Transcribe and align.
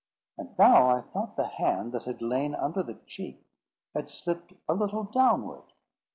And 0.35 0.57
now 0.57 0.89
I 0.89 1.01
thought 1.01 1.35
the 1.37 1.45
hand 1.45 1.91
that 1.91 2.05
had 2.05 2.23
lain 2.23 2.55
under 2.55 2.81
the 2.81 2.95
cheek, 3.05 3.45
had 3.93 4.09
slipped 4.09 4.51
a 4.67 4.73
little 4.73 5.03
downward. 5.03 5.73